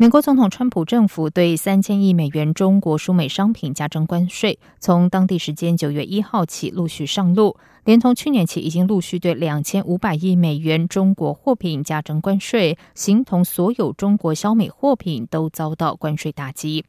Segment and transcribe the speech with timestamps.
[0.00, 16.84] 美国总统川普政府对三千亿美元中国输美商品加征关税，从当地时间九月一号起陆续上路，连同去年起已经陆续对两千五百亿美元中国货品加征关税，形同所有中国销美货品都遭到关税打击。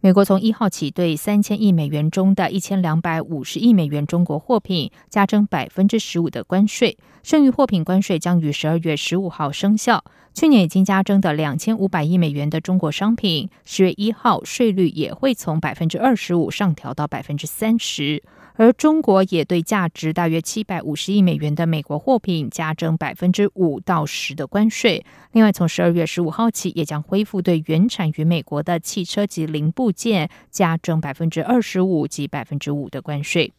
[0.00, 10.04] 美国从一号起对三千亿美元中的一千两百五十亿美元中国货品加征百分之十五的关税，剩余货品关税将于十二月十五号生效。
[10.34, 18.20] 去年已经加征的两千五百亿美元的中国商品，十月一号税率也会从百分之二十五上调到百分之三十。
[18.56, 25.04] 而中国也对价值大约七百五十亿美元的美国货品加征百分之五到十的关税。
[25.32, 33.52] 另外，从十二月十五号起，也将恢复对原产于美国的汽车及零部件加征百分之二十五及百分之五的关税。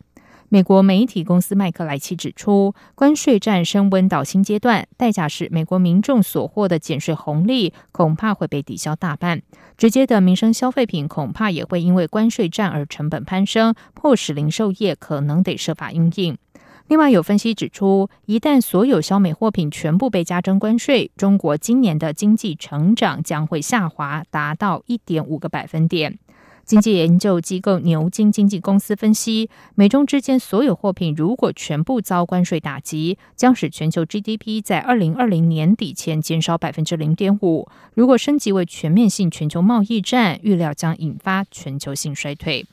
[0.56, 9.42] 美国媒体公司麦克莱奇指出，关税战升温到新阶段，代价是美国民众所获的减税红利恐怕会被抵消大半。
[9.78, 16.38] 直接的民生消费品恐怕也会因为关税战而成本攀升，迫使零售业可能得设法应应。
[16.88, 26.18] 另外，有分析指出，一旦所有消美货品全部被加征关税，中国今年的经济成长将会下滑，达到一点五个百分点。
[26.66, 37.68] 经济研究机构牛津经济公司分析，美中之间所有货品如果全部遭关税打击，将使全球 GDP 在二零二零年底前减少百分之零点五。
[37.94, 42.66] 如果升级为全面性全球贸易战，预料将引发全球性衰退。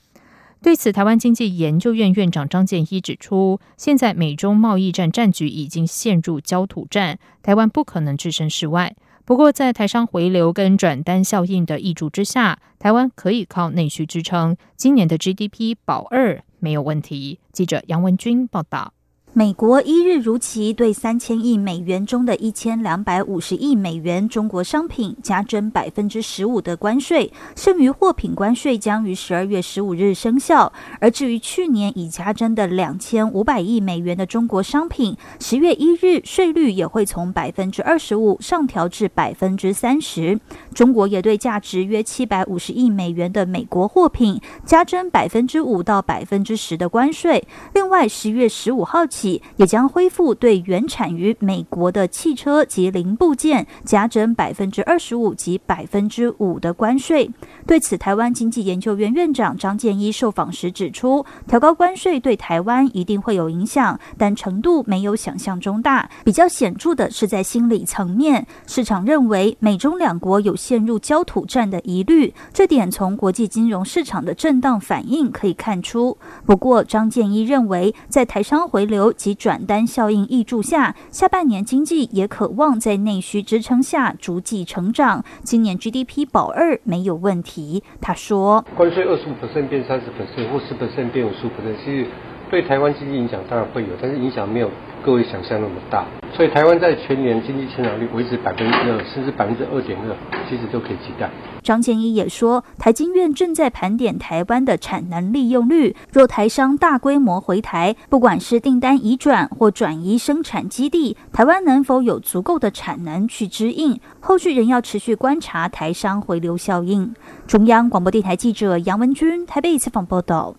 [0.62, 8.95] 对此，台湾经济研究院院长张建一指出，现在美中贸易战战局已经陷入焦土战，台湾不可能置身事外。
[9.25, 17.38] 不过，在台商回流跟转单效应的益助之下，台湾可以靠内需支撑，今年的 GDP 保二没有问题。
[17.53, 18.93] 记者杨文军报道。
[19.34, 30.71] 美国一日如期对三千亿美元中的一千两百五十亿美元中国商品加征百分之十五的关税，剩余货品关税将于十二月十五日生效。
[31.00, 40.38] 而至于去年已加征的两千五百亿美元的中国商品，十月一日税率也会从百分之二十五上调至百分之三十。
[40.75, 47.42] 中国也对价值约七百五十亿美元的美国货品加征百分之五到百分之十的关税。
[47.72, 49.22] 另外，十月十五号起。
[49.56, 57.31] 也将恢复对原产于美国的汽车及零部件加征百分之二十五及百分之五的关税。
[57.66, 66.10] 对此，台湾经济研究院院长张建一受访时指出，调高关税对台湾一定会有影响，但程度没有想象中大。
[66.25, 76.16] 比较显著的是在心理层面，市场认为美中两国有陷入焦土战的疑虑，这点从国际金融市场的震荡反应可以看出。
[76.44, 79.12] 不过，张建一认为，在台商回流。
[79.12, 85.25] 及转单效应益助下，下半年经济也渴望在内需支撑下逐季成长。
[85.43, 87.83] 今年 GDP 保二没有问题。
[88.01, 89.34] 他说：“关税二十五
[89.69, 90.06] 变三十
[90.49, 90.75] 或十
[91.11, 91.51] 变五十五
[91.84, 92.06] 其实
[92.53, 94.71] 对台湾经济影响当然会有，但是影响没有。”
[95.03, 100.15] 各位想象那么大，所以台湾在全年经济成长率维持百分之二，甚至百分之二点二，
[100.49, 101.29] 其实都可以期待。
[101.61, 113.99] 张建一也说，台经院正在盘点台湾的产能利用率，若台商大规模回台，不管是订单移转或转移生产基地，台湾能否有足够的产能去支应？
[114.21, 117.13] 后续仍要持续观察台商回流效应。
[117.49, 120.55] 中央广播电台记者杨文君台北采访报道。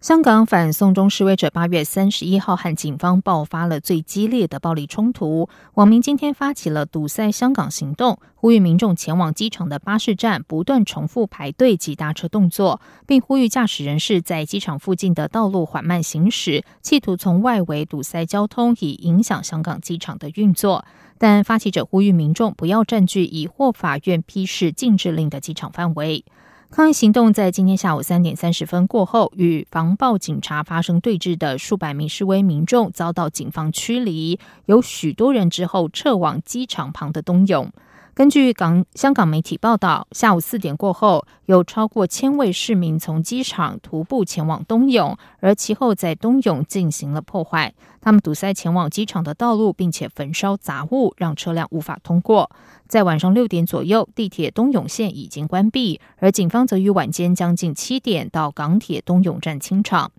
[0.00, 5.46] 香港反送中示威者八月三十一号和警方爆发了最激烈的暴力冲突。
[5.74, 20.86] 网民今天发起了堵塞香港行动，呼吁民众前往机场的巴士站不断重复排队及搭车动作，并呼吁驾驶人士在机场附近的道路缓慢行驶，企图从外围堵塞交通，以影响香港机场的运作。
[21.18, 26.24] 但发起者呼吁民众不要占据已获法院批示禁止令的机场范围。
[26.72, 37.72] 抗议行动在今天下午三点三十分过后，与防暴警察发生对峙的数百名示威民众遭到警方驱离，有许多人之后撤往机场旁的冬泳。
[38.12, 47.72] 根据港香港媒体报道，下午四点过后，有超过千位市民从机场徒步前往东涌，而其后在东涌进行了破坏。
[48.00, 52.50] 他们堵塞前往机场的道路，并且焚烧杂物，让车辆无法通过。
[52.88, 60.10] 在晚上六点左右，地铁东涌线已经关闭，而警方则于晚间将近七点到港铁东涌站清场。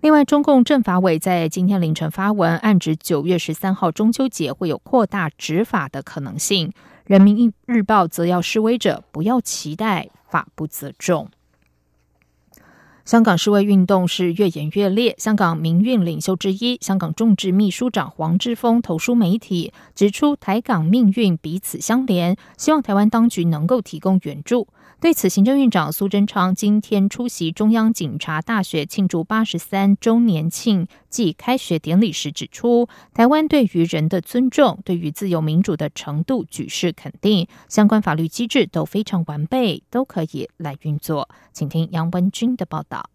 [0.00, 6.72] 另外，中共政法委在今天凌晨发文，暗指九月十三号中秋节会有扩大执法的可能性。
[7.08, 11.30] 人民日报则要示威者不要期待法不责众。
[13.06, 15.14] 香港示威运动是越演越烈。
[15.16, 24.68] 香港民运领袖之一、香港众志秘书长黄志峰投书媒体，指出台港命运彼此相连，希望台湾当局能够提供援助。
[25.00, 41.28] 对此，行政院长苏贞昌今天出席中央警察大学庆祝八十三周年庆暨开学典礼时指出，台湾对于人的尊重、对于自由民主的程度举世肯定，相关法律机制都非常完备，都可以来运作。
[41.52, 43.08] 请听杨文军的报道。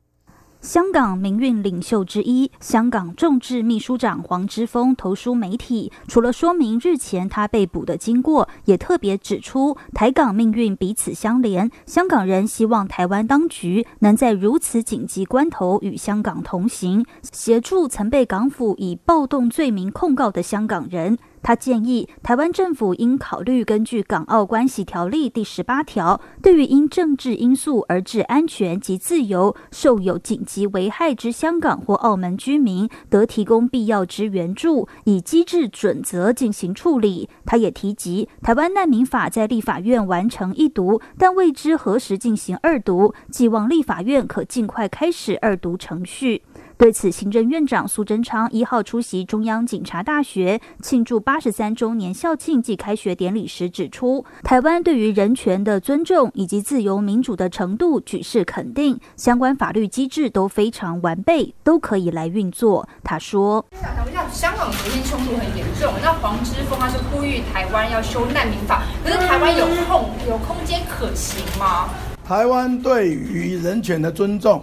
[0.63, 11.69] 香港民运领袖之一、香港众志秘书长黄之锋投书媒体，除了说明日前他被捕的经过，也特别指出台港命运彼此相连。
[11.86, 21.18] 香港人希望台湾当局能在如此紧急关头与香港同行，协助曾被港府以暴动罪名控告的香港人。
[21.43, 37.29] 他建议台湾政府应考虑根据《港澳关系条例》第十八条，对于因政治因素而致安全及自由受有紧急危害之香港或澳门居民，得提供必要之援助，以机制准则进行处理。
[37.45, 46.41] 他也提及，台湾难民法在立法院完成一读，但未知何时进行二读，寄望立法院可尽快开始二读程序。
[46.83, 62.86] 对此，行政院长苏贞昌一号出席中央警察大学庆祝八十三周年校庆暨开学典礼时指出，台湾对于人权的尊重以及自由民主的程度举世肯定，相关法律机制都非常完备，都可以来运作。
[63.01, 71.88] 他说：“想问一下，香港昨天冲突很严重，那黄之锋他是呼吁台湾要修难民法，可是台湾有空有空间可行吗？
[72.27, 74.62] 台湾对于人权的尊重。”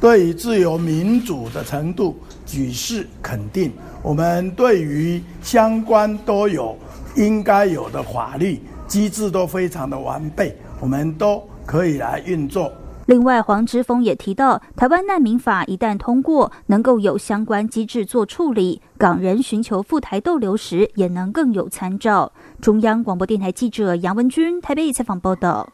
[0.00, 2.16] 对于自由民主的程度
[2.46, 3.70] 举世肯定，
[4.02, 6.74] 我们对于相关都有
[7.16, 12.72] 应该有的法律机制都非常的完备，我们都可以来运作。
[13.06, 22.32] 另外，黄之锋也提到，台湾难民法一旦通过，能够有相关机制做处理，港人寻求赴台逗留时也能更有参照。
[22.62, 25.68] 中央广播电台记者杨文君台北采访报道。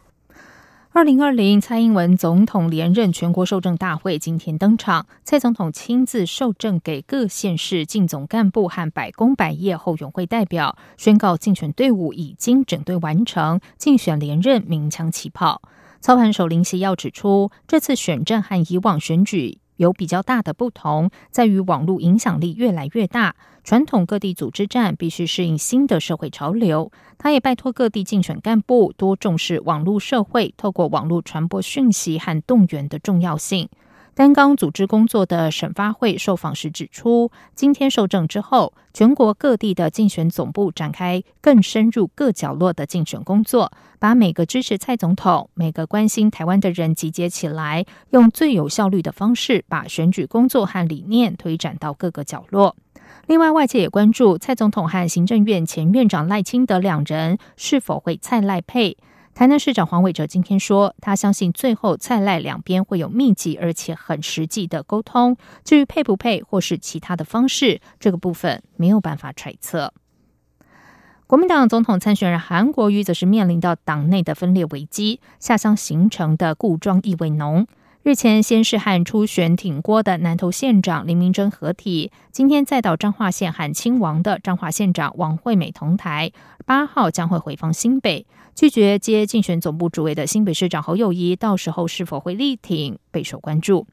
[0.97, 15.61] 二零二零蔡英文总统连任全国受政大会今天登场，蔡总统亲自受政给各县市进总干部和百工百业后援会代表，宣告竞选队伍已经整队完成，竞选连任鸣枪起跑。
[16.01, 19.59] 操盘手林夕耀指出，这次选战和以往选举。
[19.77, 23.35] 有比较大的不同，在于网络影响力越来越大，
[23.65, 26.91] 传统各地组织战必须适应新的社会潮流。
[27.19, 33.69] 他也拜托各地竞选干部多重视网络社会，透过网络传播讯息和动员的重要性。
[34.17, 52.75] 单纲组织工作的审发会受访时指出，今天受证之后，全国各地的竞选总部展开更深入各角落的竞选工作，把每个支持蔡总统、每个关心台湾的人集结起来，用最有效率的方式把选举工作和理念推展到各个角落。
[53.27, 58.97] 另外，外界也关注蔡总统和行政院前院长赖清德两人是否会蔡赖配。
[59.37, 65.37] 台南市长黄伟哲今天说，他相信最后蔡赖两边会有密集而且很实际的沟通。
[65.63, 69.93] 至于配不配或是其他的方式，这个部分没有办法揣测。
[71.27, 77.67] 国民党总统参选人韩国瑜则是面临到党内的分裂危机，下乡形成的故装意味浓。
[78.07, 86.31] 日前先是和初选挺郭的南投县长林明珍合体，今天再到彰化县喊亲王的彰化县长王惠美同台，
[86.65, 88.25] 八号将会回访新北。
[88.55, 93.89] 拒绝接竞选总部主委的新北市长侯友谊，到时候是否会力挺，备受关注。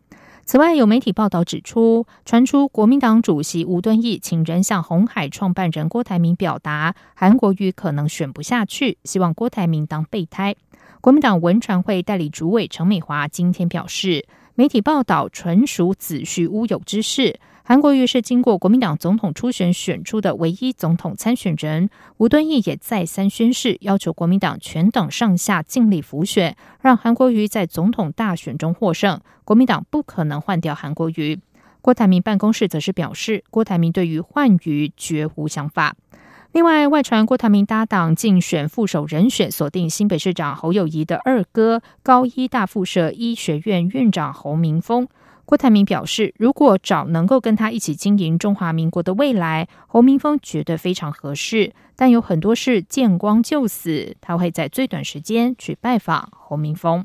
[0.46, 10.56] 此外，有媒体报道指出，传出国民党主席吴敦义请人向红海创办人郭台铭表达，韩国瑜可能选不下去，希望郭台铭当备胎。
[11.04, 17.42] 国民党文传会代理主委陈美华今天表示，媒体报道纯属子虚乌有之事。
[17.66, 29.20] 韩国瑜是经过国民党总统初选选出的唯一总统参选人，吴敦义也再三宣誓，要求国民党全党上下尽力辅选，让韩国瑜在总统大选中获胜。
[29.44, 31.38] 国民党不可能换掉韩国瑜。
[31.82, 35.98] 郭台铭办公室则是表示，郭台铭对于换瑜绝无想法。
[36.54, 45.08] 另外，外传郭台铭搭档竞选副手人选锁定新北市长侯友谊的二哥高医大附设医学院院长侯明峰。
[45.46, 51.74] 郭台铭表示，如果找能够跟他一起经营中华民国的未来，侯明峰绝对非常合适。
[51.96, 57.04] 但有很多事见光就死，他会在最短时间去拜访侯明峰。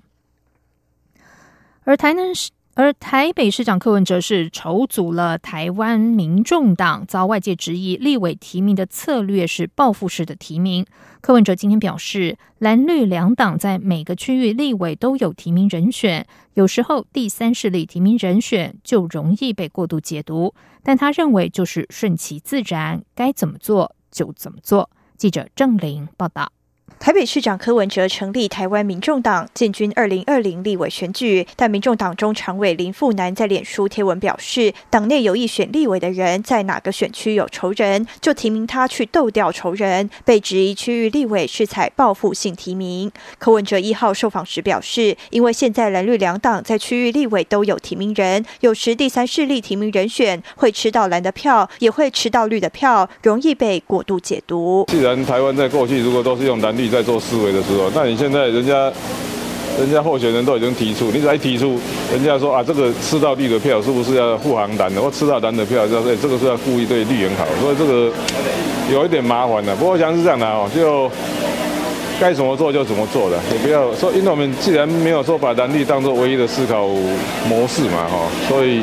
[1.85, 2.51] 而台南市。
[2.79, 10.87] 而台北市长柯文哲是筹组了台湾民众党，遭外界质疑立委提名的策略是报复式的提名。
[11.21, 20.55] 柯文哲今天表示，蓝绿两党在每个区域立委都有提名人选，有时候第三势力提名人选就容易被过度解读，
[20.85, 24.89] 但他认为就是顺其自然，该怎么做就怎么做。
[25.17, 26.53] 记者郑玲报道。
[26.99, 31.47] 台北市长柯文哲成立台湾民众党，进军二零二零立委选举。
[31.57, 40.11] 但民众党中常委林富南在脸书贴文表示，党内有意选立委的人在哪个选区有仇人，就提名他去斗掉仇人。
[40.25, 43.11] 被质疑区域立委是采报复性提名。
[43.39, 54.85] 柯文哲一号受访时表示，因为现在蓝绿两党在区域立委都有提名人，有时第三势力提名人选会吃到蓝的票，也会吃到绿的票，容易被过度解读。
[54.89, 56.89] 既然台湾在过去如果都是用蓝绿。
[56.89, 58.91] 在做思维的时候，那你现在人家，
[59.79, 61.79] 人家候选人都已经提出，你才提出，
[62.11, 64.99] 人家说啊，这个吃到绿的票是不是要护航蓝的？
[64.99, 68.11] 或吃到蓝的票，就说这个是要故意对绿人好，所以这个
[68.91, 69.77] 有一点麻烦的。
[69.77, 71.11] 不过我想是这样的哦，就
[72.19, 76.89] 该怎么做就怎么做的，也不要说，因为我们既然没有说把蓝绿当做唯一的思考
[77.47, 78.81] 模式嘛，哈，所以。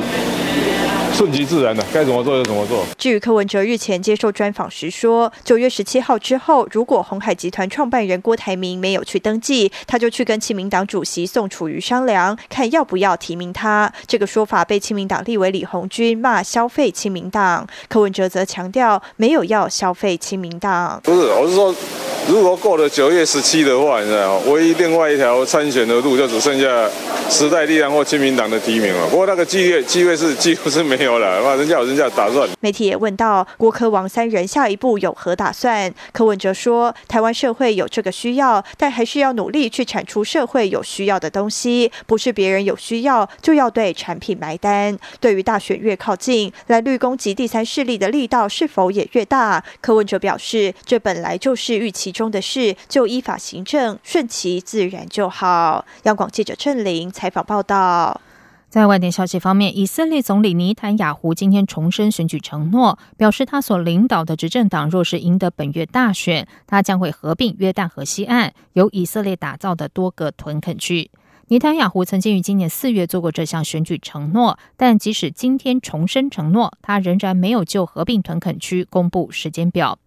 [1.15, 2.85] 顺其自然的，该怎么做就怎么做。
[2.97, 13.89] 至于柯文哲日前接受专访时说，九月十七号之后，如果红海集团创办人郭台铭没有去登记，他就去跟亲民党主席宋楚瑜商量，看要不要提名他。
[14.05, 20.99] 这个说法被亲民党立委李红军骂消费亲民党，柯文哲则强调没有要消费亲民党。
[21.01, 21.73] 不是，我是说。
[22.27, 26.89] 如果过了九月十七的话，你知道唯一另外一条参选的路就只剩下
[27.29, 29.07] 时代力量或亲民党的提名了。
[29.09, 32.49] 不过那个机会机会是几乎是没有了，哇，人家有人家打算。
[32.59, 44.97] 媒体也问到郭科王三人下一步有何打算，柯文哲说：台湾社会有这个需要，但还是要努力去产出社会有需要的东西，不是别人有需要就要对产品埋单。
[45.19, 49.63] 对于大选越靠近，蓝绿攻击第三势力的力道是否也越大？
[49.79, 52.15] 柯文哲表示，这本来就是预期。
[52.15, 55.83] 中的事就依法行政，顺其自然就好。
[56.03, 58.21] 央广记者郑玲采访报道。
[58.75, 71.09] 在外电消息方面，以色列总理尼坦雅胡今天重申选举承诺，表示他所领导的执政党若是赢得本月大选，他将会合并约旦河西岸由以色列打造的多个屯垦区。
[71.47, 79.97] 尼坦雅胡曾经于今年四月做过这项选举承诺，但即使今天重申承诺，他仍然没有就合并屯垦区公布时间表。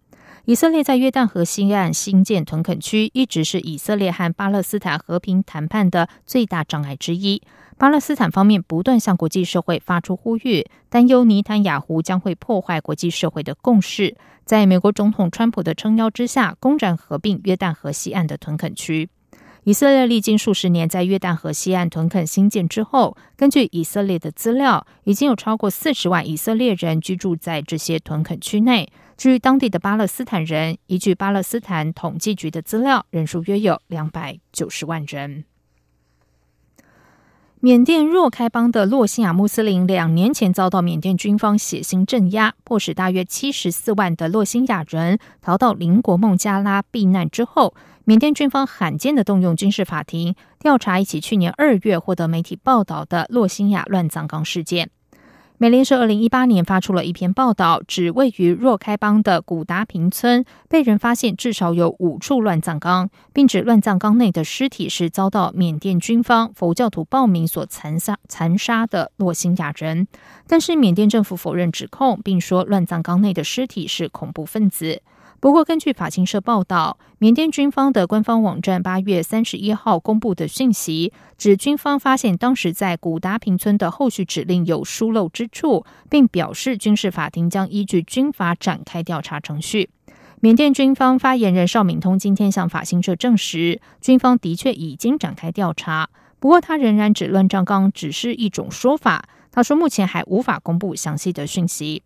[0.49, 7.43] 以色列在约旦河西岸新建屯垦区，一直是以色列和巴勒斯坦和平谈判的最大障碍之一。
[7.77, 19.07] 巴勒斯坦方面不断向国际社会发出呼吁，担忧尼坦雅胡将会破坏国际社会的共识，在美国总统川普的撑腰之下，公然合并约旦河西岸的屯垦区。
[19.65, 28.89] 以色列历经数十年在约旦河西岸屯垦新建之后，根据以色列的资料，已经有超过四十万以色列人居住在这些屯垦区内。
[29.19, 35.43] 至于当地的巴勒斯坦人，依据巴勒斯坦统计局的资料，人数约有两百九十万人。
[37.59, 54.89] 缅甸若开邦的洛辛亚穆斯林两年前遭到缅甸军方血腥镇压，迫使大约七十四万的洛辛亚人逃到邻国孟加拉避难之后，缅甸军方罕见的动用军事法庭调查一起去年二月获得媒体报道的洛辛亚乱葬岗事件。
[55.61, 70.07] 美联社二零一八年发出了一篇报道，指位于若开邦的古达平村被人发现至少有五处乱葬岗，并指乱葬岗内的尸体是遭到缅甸军方佛教徒暴民所残杀残杀的洛辛亚人。
[70.47, 75.01] 但是缅甸政府否认指控，并说乱葬岗内的尸体是恐怖分子。
[75.41, 89.89] 不过，根据法新社报道，缅甸军方的官方网站八月三十一号公布的讯息，指军方发现当时在古达平村的后续指令有疏漏之处，并表示军事法庭将依据军法展开调查程序。
[90.41, 99.23] 缅甸军方发言人邵敏通今天向法新社证实，军方的确已经展开调查，不过他仍然指乱葬岗只是一种说法。
[99.51, 102.03] 他说，目前还无法公布详细的讯息。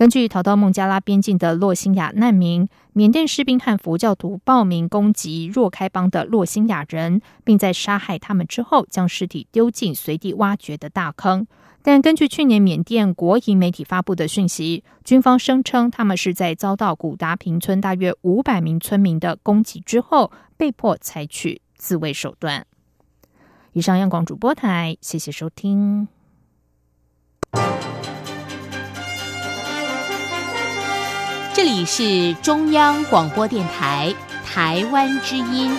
[0.00, 11.46] 根据逃到孟加拉边境的洛辛亚难民，缅甸士兵和佛教徒报名攻击若开邦的洛辛亚人，并在杀害他们之后，将尸体丢进随地挖掘的大坑。
[11.82, 22.64] 但根据去年缅甸国营媒体发布的讯息，军方声称他们是在遭到古达平村大约五百名村民的攻击之后，被迫采取自卫手段。
[23.74, 26.08] 以上，央广主播台，谢谢收听。
[31.62, 34.14] 这里是中央广播电台
[34.46, 35.70] 台湾之音。